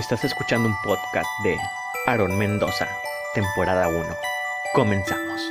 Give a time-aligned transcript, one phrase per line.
[0.00, 1.58] Estás escuchando un podcast de
[2.06, 2.88] Aaron Mendoza,
[3.34, 4.02] temporada 1.
[4.72, 5.42] Comenzamos.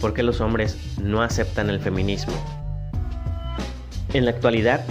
[0.00, 2.34] ¿Por qué los hombres no aceptan el feminismo?
[4.14, 4.84] En la actualidad,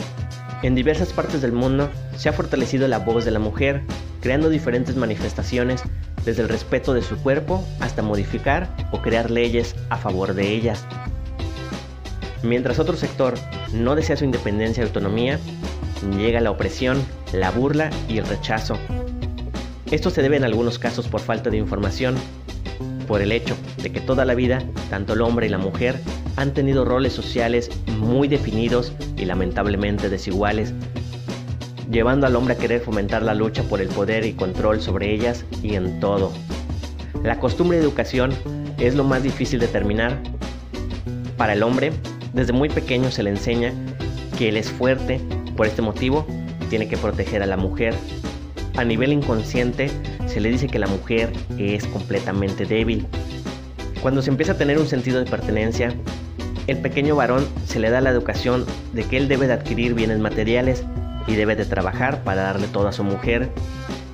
[0.64, 3.84] en diversas partes del mundo se ha fortalecido la voz de la mujer,
[4.22, 5.84] creando diferentes manifestaciones
[6.26, 10.86] desde el respeto de su cuerpo hasta modificar o crear leyes a favor de ellas.
[12.44, 13.36] Mientras otro sector
[13.74, 15.40] no desea su independencia y autonomía,
[16.18, 18.78] llega la opresión, la burla y el rechazo.
[19.92, 22.16] Esto se debe en algunos casos por falta de información,
[23.08, 26.00] por el hecho de que toda la vida, tanto el hombre y la mujer
[26.36, 30.74] han tenido roles sociales muy definidos y lamentablemente desiguales,
[31.90, 35.46] llevando al hombre a querer fomentar la lucha por el poder y control sobre ellas
[35.64, 36.32] y en todo.
[37.24, 38.32] La costumbre de educación
[38.78, 40.18] es lo más difícil de terminar.
[41.38, 41.92] Para el hombre,
[42.34, 43.74] desde muy pequeño se le enseña
[44.38, 45.20] que él es fuerte,
[45.58, 46.26] por este motivo
[46.70, 47.96] tiene que proteger a la mujer.
[48.78, 49.90] A nivel inconsciente
[50.28, 53.08] se le dice que la mujer es completamente débil.
[54.02, 55.94] Cuando se empieza a tener un sentido de pertenencia,
[56.68, 60.20] el pequeño varón se le da la educación de que él debe de adquirir bienes
[60.20, 60.84] materiales
[61.30, 63.50] y debe de trabajar para darle todo a su mujer.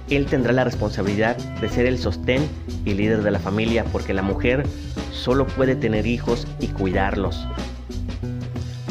[0.10, 2.48] Él tendrá la responsabilidad de ser el sostén
[2.84, 4.64] y líder de la familia porque la mujer
[5.12, 7.48] solo puede tener hijos y cuidarlos.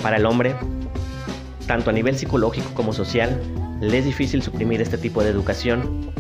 [0.03, 0.57] Para el hombre,
[1.67, 3.41] tanto a nivel psicológico como social,
[3.81, 6.11] le es difícil suprimir este tipo de educación.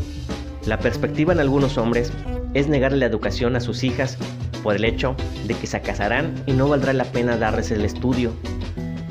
[0.67, 2.13] La perspectiva en algunos hombres
[2.53, 4.19] es negarle la educación a sus hijas
[4.63, 8.33] por el hecho de que se casarán y no valdrá la pena darles el estudio.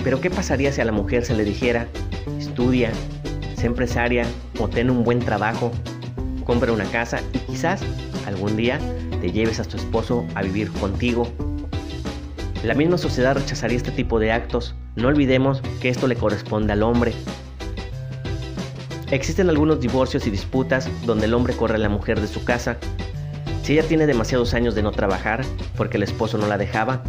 [0.03, 1.87] Pero ¿qué pasaría si a la mujer se le dijera
[2.53, 2.91] estudia,
[3.55, 4.27] sé empresaria
[4.59, 5.71] o ten un buen trabajo,
[6.45, 7.81] compra una casa y quizás
[8.27, 8.77] algún día
[9.21, 11.27] te lleves a tu esposo a vivir contigo.
[12.63, 14.75] La misma sociedad rechazaría este tipo de actos.
[14.95, 17.11] No olvidemos que esto le corresponde al hombre.
[19.09, 22.77] Existen algunos divorcios y disputas donde el hombre corre a la mujer de su casa.
[23.63, 25.43] Si ella tiene demasiados años de no trabajar
[25.75, 27.01] porque el esposo no la dejaba,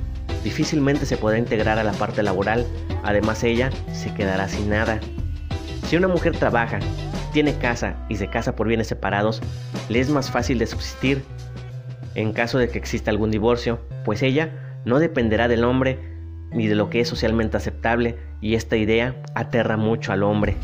[0.42, 2.66] difícilmente se podrá integrar a la parte laboral.
[3.02, 5.00] Además ella se quedará sin nada.
[5.84, 6.80] Si una mujer trabaja,
[7.32, 9.40] tiene casa y se casa por bienes separados,
[9.88, 11.22] le es más fácil de subsistir
[12.14, 15.98] en caso de que exista algún divorcio, pues ella no dependerá del hombre
[16.52, 20.56] ni de lo que es socialmente aceptable y esta idea aterra mucho al hombre.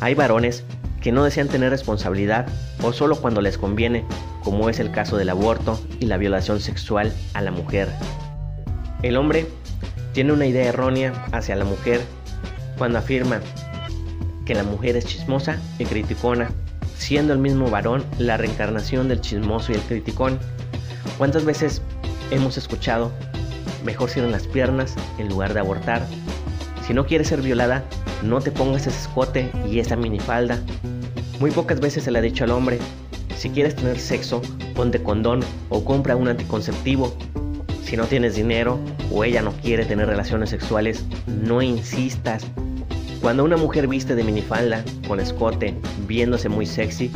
[0.00, 0.64] Hay varones
[1.00, 2.46] que no desean tener responsabilidad
[2.82, 4.04] o solo cuando les conviene,
[4.42, 7.88] como es el caso del aborto y la violación sexual a la mujer.
[9.02, 9.46] El hombre
[10.12, 12.00] tiene una idea errónea hacia la mujer
[12.76, 13.40] cuando afirma
[14.44, 16.50] que la mujer es chismosa y criticona,
[16.96, 20.38] siendo el mismo varón la reencarnación del chismoso y el criticón.
[21.18, 21.82] ¿Cuántas veces
[22.30, 23.12] hemos escuchado,
[23.84, 26.06] mejor cierren las piernas en lugar de abortar?
[26.86, 27.84] Si no quieres ser violada,
[28.22, 30.58] no te pongas ese escote y esa minifalda.
[31.40, 32.78] Muy pocas veces se le ha dicho al hombre,
[33.36, 34.40] si quieres tener sexo,
[34.74, 37.14] ponte condón o compra un anticonceptivo.
[37.82, 38.78] Si no tienes dinero
[39.12, 42.46] o ella no quiere tener relaciones sexuales, no insistas,
[43.24, 45.74] cuando una mujer viste de minifalda, con escote,
[46.06, 47.10] viéndose muy sexy,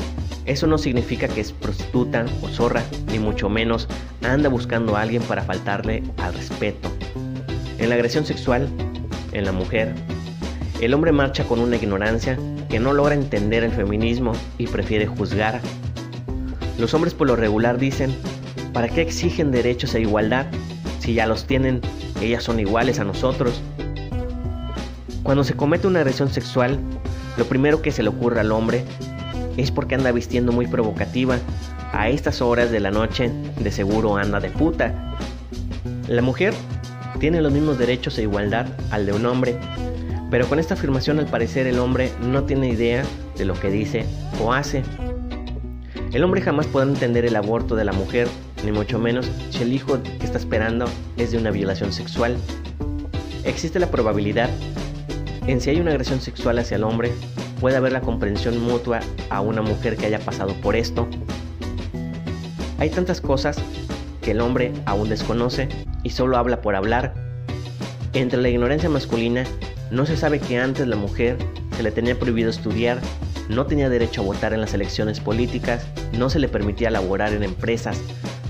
[0.47, 2.83] eso no significa que es prostituta o zorra,
[3.13, 3.87] ni mucho menos
[4.23, 6.89] anda buscando a alguien para faltarle al respeto.
[7.79, 8.71] En la agresión sexual,
[9.33, 9.95] en la mujer,
[10.81, 12.39] el hombre marcha con una ignorancia
[12.71, 15.61] que no logra entender el feminismo y prefiere juzgar.
[16.79, 18.17] Los hombres por lo regular dicen,
[18.73, 20.47] ¿para qué exigen derechos e igualdad
[21.01, 21.83] si ya los tienen?
[22.23, 23.61] Ellas son iguales a nosotros.
[25.29, 26.79] Cuando se comete una agresión sexual,
[27.37, 28.83] lo primero que se le ocurre al hombre
[29.59, 31.37] es porque anda vistiendo muy provocativa.
[31.93, 33.31] A estas horas de la noche,
[33.61, 34.95] de seguro anda de puta.
[36.07, 36.55] La mujer
[37.21, 39.59] tiene los mismos derechos e igualdad al de un hombre,
[40.31, 43.05] pero con esta afirmación al parecer el hombre no tiene idea
[43.37, 44.07] de lo que dice
[44.43, 44.83] o hace.
[46.11, 48.29] El hombre jamás podrá entender el aborto de la mujer,
[48.65, 50.87] ni mucho menos si el hijo que está esperando
[51.19, 52.39] es de una violación sexual.
[53.45, 54.49] Existe la probabilidad
[55.49, 57.11] en si hay una agresión sexual hacia el hombre,
[57.59, 59.01] puede haber la comprensión mutua
[59.31, 61.09] a una mujer que haya pasado por esto.
[62.79, 63.57] Hay tantas cosas
[64.21, 65.69] que el hombre aún desconoce
[66.03, 67.15] y solo habla por hablar.
[68.13, 69.45] Entre la ignorancia masculina,
[69.91, 71.39] no se sabe que antes la mujer
[71.77, 73.01] se le tenía prohibido estudiar,
[73.49, 77.43] no tenía derecho a votar en las elecciones políticas, no se le permitía laborar en
[77.43, 77.99] empresas.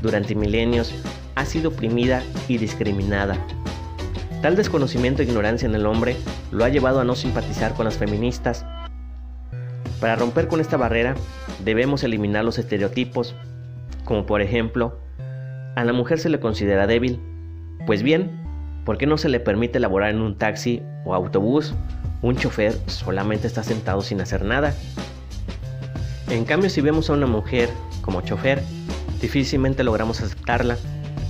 [0.03, 0.93] Durante milenios
[1.37, 3.39] ha sido oprimida y discriminada.
[4.43, 6.17] Tal desconocimiento e ignorancia en el hombre
[6.53, 8.65] lo ha llevado a no simpatizar con las feministas.
[10.01, 11.17] Para romper con esta barrera,
[11.65, 13.35] debemos eliminar los estereotipos.
[14.05, 15.01] como por ejemplo,
[15.75, 17.21] a la mujer se le considera débil.
[17.85, 18.31] Pues bien,
[18.85, 21.75] ¿por qué no se le permite laborar en un taxi o autobús?
[22.23, 24.73] Un chofer solamente está sentado sin hacer nada.
[26.31, 27.71] En cambio, si vemos a una mujer
[28.03, 28.63] como chofer,
[29.21, 30.79] difícilmente logramos aceptarla.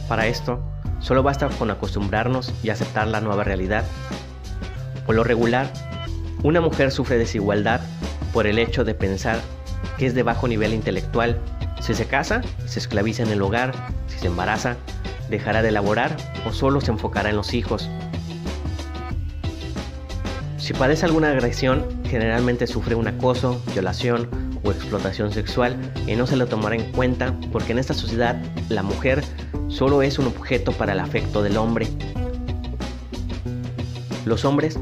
[0.09, 0.61] Para esto,
[1.09, 3.83] solo basta con acostumbrarnos y aceptar la nueva realidad.
[5.07, 5.73] Por lo regular,
[6.43, 7.81] una mujer sufre desigualdad
[8.35, 9.41] por el hecho de pensar
[9.97, 11.41] que es de bajo nivel intelectual.
[11.81, 13.73] Si se casa, se esclaviza en el hogar,
[14.07, 14.77] si se embaraza,
[15.31, 16.15] dejará de laborar
[16.47, 17.89] o solo se enfocará en los hijos.
[20.59, 24.29] Si padece alguna agresión, generalmente sufre un acoso, violación
[24.63, 25.75] o explotación sexual
[26.07, 28.37] y no se lo tomará en cuenta porque en esta sociedad
[28.69, 29.25] la mujer
[29.79, 31.87] solo es un objeto para el afecto del hombre.
[34.27, 34.77] Los hombres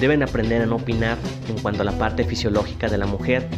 [0.00, 1.18] deben aprender a no opinar
[1.48, 3.48] en cuanto a la parte fisiológica de la mujer,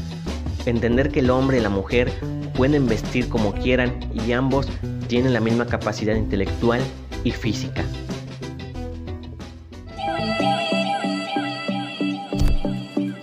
[0.64, 2.10] entender que el hombre y la mujer
[2.56, 4.66] pueden vestir como quieran y ambos
[5.08, 6.80] tienen la misma capacidad intelectual
[7.22, 7.84] y física.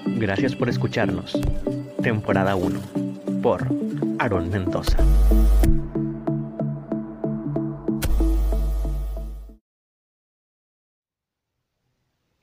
[0.06, 1.36] Gracias por escucharnos.
[2.04, 2.80] Temporada 1
[3.42, 3.66] por
[4.20, 4.98] Aaron Mendoza.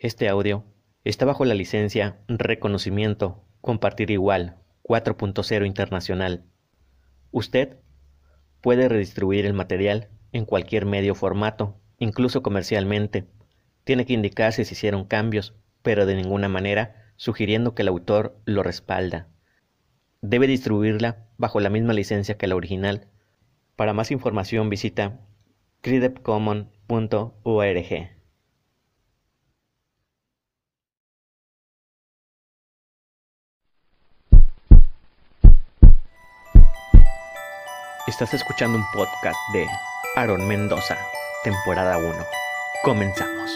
[0.06, 0.64] Este audio
[1.02, 6.44] está bajo la licencia Reconocimiento Compartir Igual 4.0 Internacional.
[7.32, 7.78] Usted
[8.60, 13.26] puede redistribuir el material en cualquier medio formato, incluso comercialmente.
[13.82, 18.62] Tiene que indicar si hicieron cambios, pero de ninguna manera sugiriendo que el autor lo
[18.62, 19.26] respalda.
[20.20, 23.08] Debe distribuirla bajo la misma licencia que la original.
[23.74, 25.18] Para más información visita
[25.80, 28.15] creditcommon.org.
[38.06, 39.66] Estás escuchando un podcast de
[40.14, 40.96] Aaron Mendoza,
[41.42, 42.14] temporada 1.
[42.84, 43.50] Comenzamos.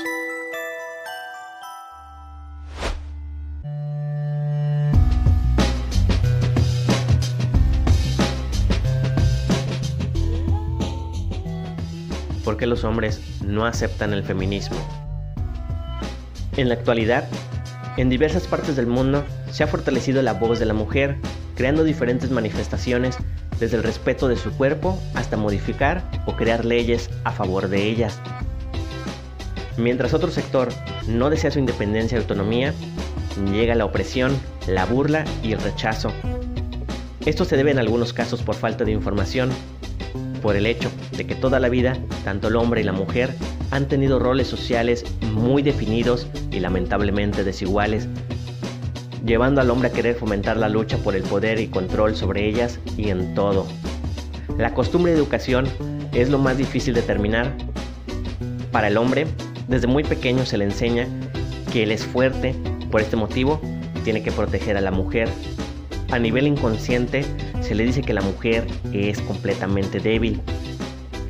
[12.44, 14.76] ¿Por qué los hombres no aceptan el feminismo?
[16.56, 17.29] En la actualidad,
[17.97, 21.19] en diversas partes del mundo se ha fortalecido la voz de la mujer,
[21.55, 23.17] creando diferentes manifestaciones
[23.61, 28.19] desde el respeto de su cuerpo hasta modificar o crear leyes a favor de ellas.
[29.77, 30.69] Mientras otro sector
[31.07, 32.75] no desea su independencia y autonomía,
[33.53, 34.37] llega la opresión,
[34.67, 36.11] la burla y el rechazo.
[37.25, 39.51] Esto se debe en algunos casos por falta de información,
[40.43, 43.35] por el hecho de que toda la vida, tanto el hombre y la mujer
[43.71, 48.09] han tenido roles sociales muy definidos y lamentablemente desiguales
[49.25, 52.79] llevando al hombre a querer fomentar la lucha por el poder y control sobre ellas
[52.97, 53.67] y en todo.
[54.59, 55.67] La costumbre de educación
[56.13, 57.53] es lo más difícil de terminar.
[58.73, 59.27] Para el hombre,
[59.69, 61.07] desde muy pequeño se le enseña
[61.73, 62.55] que él es fuerte,
[62.91, 63.61] por este motivo
[64.05, 65.29] tiene que proteger a la mujer.
[66.11, 67.25] A nivel inconsciente
[67.61, 70.41] se le dice que la mujer es completamente débil.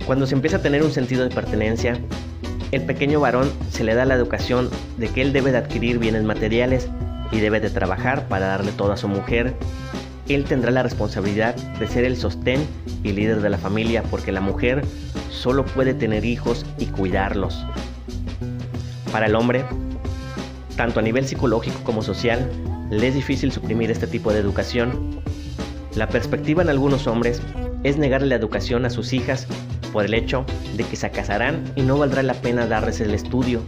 [0.07, 2.01] Cuando se empieza a tener un sentido de pertenencia,
[2.73, 6.23] el pequeño varón se le da la educación de que él debe de adquirir bienes
[6.23, 6.89] materiales
[7.33, 9.55] y debe de trabajar para darle todo a su mujer.
[10.29, 12.67] Él tendrá la responsabilidad de ser el sostén
[13.03, 14.83] y líder de la familia porque la mujer
[15.31, 17.65] solo puede tener hijos y cuidarlos.
[19.13, 19.65] Para el hombre,
[20.77, 22.49] tanto a nivel psicológico como social,
[22.91, 25.21] le es difícil suprimir este tipo de educación.
[25.95, 27.43] La perspectiva en algunos hombres
[27.83, 29.47] es negarle la educación a sus hijas
[29.93, 30.45] por el hecho
[30.77, 33.63] de que se casarán y no valdrá la pena darles el estudio.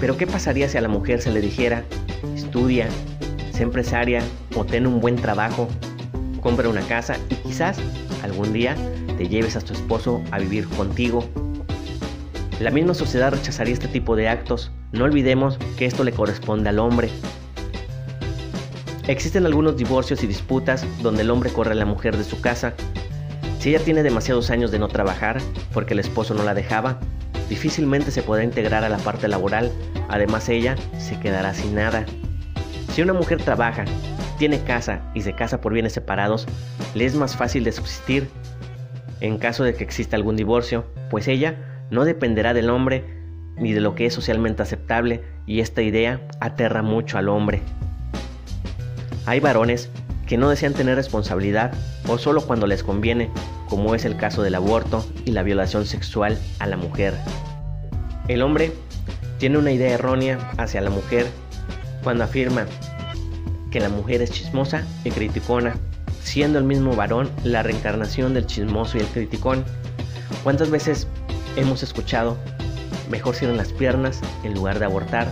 [0.00, 1.84] Pero ¿qué pasaría si a la mujer se le dijera
[2.34, 2.88] estudia,
[3.52, 4.22] sé empresaria
[4.54, 5.68] o ten un buen trabajo,
[6.40, 7.78] compra una casa y quizás
[8.22, 8.76] algún día
[9.16, 11.24] te lleves a tu esposo a vivir contigo.
[12.60, 14.70] La misma sociedad rechazaría este tipo de actos.
[14.92, 17.10] No olvidemos que esto le corresponde al hombre.
[19.08, 22.74] Existen algunos divorcios y disputas donde el hombre corre a la mujer de su casa.
[23.58, 25.38] Si ella tiene demasiados años de no trabajar
[25.74, 26.98] porque el esposo no la dejaba,
[27.48, 29.72] difícilmente se podrá integrar a la parte laboral.
[30.08, 32.06] Además ella se quedará sin nada.
[32.92, 33.84] Si una mujer trabaja,
[34.38, 36.46] tiene casa y se casa por bienes separados,
[36.94, 38.28] le es más fácil de subsistir
[39.20, 43.04] en caso de que exista algún divorcio, pues ella no dependerá del hombre
[43.56, 47.62] ni de lo que es socialmente aceptable y esta idea aterra mucho al hombre.
[49.24, 49.90] Hay varones
[50.26, 51.72] que no desean tener responsabilidad
[52.08, 53.30] o solo cuando les conviene,
[53.68, 57.14] como es el caso del aborto y la violación sexual a la mujer.
[58.28, 58.72] El hombre
[59.38, 61.26] tiene una idea errónea hacia la mujer
[62.02, 62.66] cuando afirma
[63.70, 65.76] que la mujer es chismosa y criticona,
[66.22, 69.64] siendo el mismo varón la reencarnación del chismoso y el criticón.
[70.42, 71.06] ¿Cuántas veces
[71.56, 72.36] hemos escuchado,
[73.10, 75.30] mejor cierren las piernas en lugar de abortar?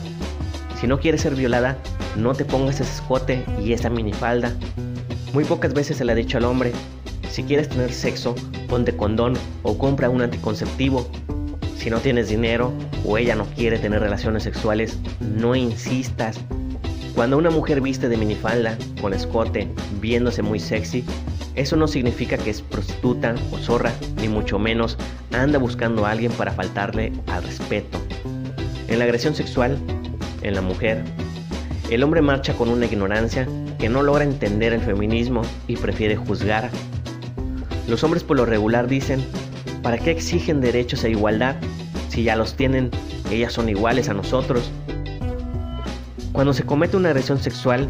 [0.80, 1.78] Si no quieres ser violada,
[2.16, 4.52] no te pongas ese escote y esa minifalda.
[5.32, 6.72] Muy pocas veces se le ha dicho al hombre,
[7.34, 8.36] si quieres tener sexo,
[8.68, 11.04] ponte condón o compra un anticonceptivo.
[11.76, 12.72] Si no tienes dinero
[13.04, 16.38] o ella no quiere tener relaciones sexuales, no insistas.
[17.16, 19.68] Cuando una mujer viste de minifalda, con escote,
[20.00, 21.02] viéndose muy sexy,
[21.56, 24.96] eso no significa que es prostituta o zorra, ni mucho menos
[25.32, 27.98] anda buscando a alguien para faltarle al respeto.
[28.86, 29.76] En la agresión sexual,
[30.42, 31.02] en la mujer,
[31.90, 33.48] el hombre marcha con una ignorancia
[33.80, 36.70] que no logra entender el feminismo y prefiere juzgar.
[37.88, 39.24] Los hombres por lo regular dicen,
[39.82, 41.56] ¿para qué exigen derechos e igualdad
[42.08, 42.90] si ya los tienen?
[43.30, 44.70] Ellas son iguales a nosotros.
[46.32, 47.88] Cuando se comete una agresión sexual,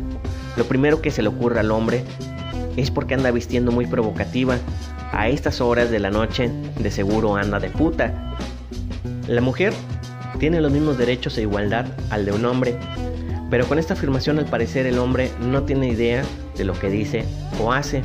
[0.57, 2.05] lo primero que se le ocurre al hombre
[2.77, 4.59] es porque anda vistiendo muy provocativa.
[5.13, 8.35] A estas horas de la noche, de seguro anda de puta.
[9.29, 9.73] La mujer
[10.39, 12.77] tiene los mismos derechos e igualdad al de un hombre,
[13.49, 16.25] pero con esta afirmación al parecer el hombre no tiene idea
[16.57, 17.25] de lo que dice
[17.63, 18.03] o hace.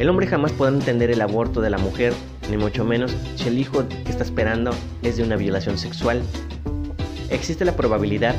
[0.00, 2.14] El hombre jamás podrá entender el aborto de la mujer,
[2.50, 4.70] ni mucho menos si el hijo que está esperando
[5.02, 6.22] es de una violación sexual.
[7.28, 8.34] Existe la probabilidad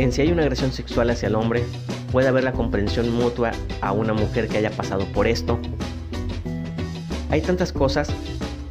[0.00, 1.62] en si hay una agresión sexual hacia el hombre,
[2.10, 5.56] puede haber la comprensión mutua a una mujer que haya pasado por esto.
[7.30, 8.08] Hay tantas cosas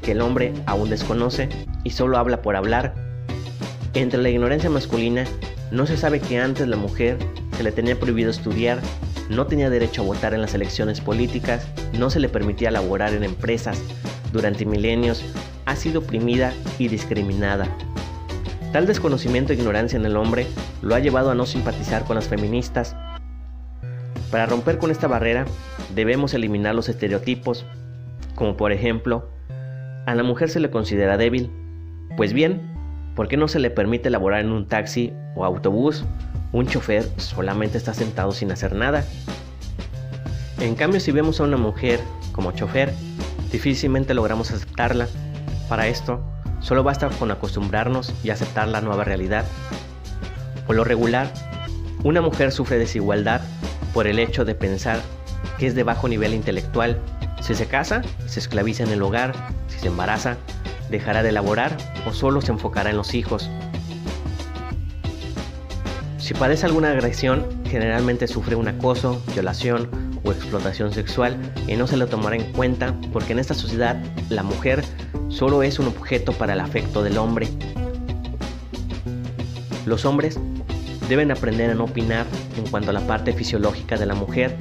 [0.01, 1.47] que el hombre aún desconoce
[1.85, 2.93] y solo habla por hablar.
[3.93, 5.23] Entre la ignorancia masculina
[5.71, 7.17] no se sabe que antes la mujer
[7.55, 8.81] se le tenía prohibido estudiar,
[9.29, 11.67] no tenía derecho a votar en las elecciones políticas,
[11.97, 13.81] no se le permitía laborar en empresas.
[14.31, 15.23] Durante milenios
[15.65, 17.67] ha sido oprimida y discriminada.
[18.71, 20.47] Tal desconocimiento e ignorancia en el hombre
[20.81, 22.95] lo ha llevado a no simpatizar con las feministas.
[24.31, 25.45] Para romper con esta barrera,
[25.95, 27.65] debemos eliminar los estereotipos,
[28.35, 29.29] como por ejemplo,
[30.05, 31.49] a la mujer se le considera débil.
[32.17, 32.75] Pues bien,
[33.15, 36.03] ¿Por qué no se le permite laborar en un taxi o autobús?
[36.55, 39.03] Un chofer solamente está sentado sin hacer nada.
[40.57, 41.99] En cambio, si vemos a una mujer
[42.31, 42.93] como chofer,
[43.51, 45.09] difícilmente logramos aceptarla.
[45.67, 46.23] Para esto,
[46.61, 49.43] solo basta con acostumbrarnos y aceptar la nueva realidad.
[50.65, 51.29] Por lo regular,
[52.05, 53.41] una mujer sufre desigualdad
[53.93, 55.01] por el hecho de pensar
[55.59, 57.01] que es de bajo nivel intelectual.
[57.41, 59.33] Si se casa, se esclaviza en el hogar.
[59.67, 60.37] Si se embaraza,
[60.89, 61.75] dejará de laborar
[62.07, 63.49] o solo se enfocará en los hijos.
[66.25, 69.87] Si padece alguna agresión, generalmente sufre un acoso, violación
[70.23, 74.41] o explotación sexual y no se lo tomará en cuenta porque en esta sociedad la
[74.41, 74.83] mujer
[75.29, 77.47] solo es un objeto para el afecto del hombre.
[79.85, 80.39] Los hombres
[81.09, 82.25] deben aprender a no opinar
[82.57, 84.57] en cuanto a la parte fisiológica de la mujer,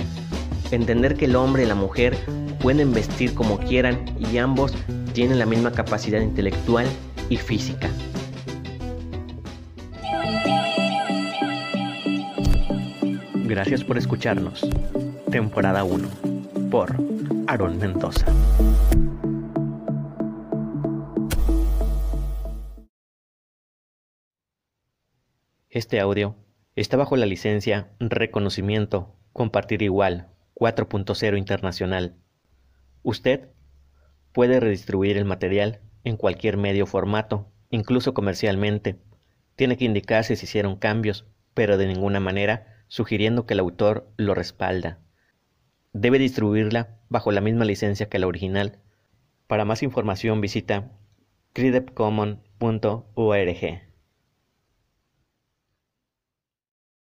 [0.71, 2.15] entender que el hombre y la mujer
[2.61, 4.75] pueden vestir como quieran y ambos
[5.15, 6.85] tienen la misma capacidad intelectual
[7.31, 7.89] y física.
[13.45, 14.67] Gracias por escucharnos.
[15.31, 16.09] Temporada 1
[16.71, 16.97] por
[17.47, 18.27] Aaron Mendoza.
[25.69, 26.37] Este audio
[26.75, 32.17] está bajo la licencia Reconocimiento Compartir Igual 4.0 Internacional.
[33.03, 33.51] Usted
[34.35, 38.99] Puede redistribuir el material en cualquier medio formato, incluso comercialmente.
[39.55, 41.25] Tiene que indicar si se hicieron cambios,
[41.55, 44.99] pero de ninguna manera sugiriendo que el autor lo respalda.
[45.93, 48.79] Debe distribuirla bajo la misma licencia que la original.
[49.47, 50.91] Para más información visita
[51.53, 53.94] credepcommon.org.